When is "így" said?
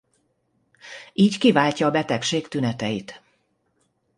1.13-1.37